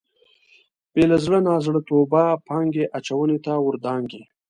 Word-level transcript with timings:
بې 0.93 1.03
له 1.11 1.17
زړه 1.25 1.37
نازړه 1.49 1.79
توبه 1.89 2.23
پانګې 2.47 2.85
اچونې 2.97 3.37
ته 3.45 3.53
ور 3.65 3.75
دانګي. 3.85 4.21